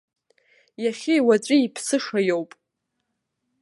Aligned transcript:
Иахьеи 0.83 1.21
уаҵәи 1.27 1.59
иԥсыша 1.65 2.19
иоуп. 2.27 2.51